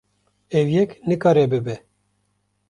[0.51, 1.75] Ev yek nikare bibe.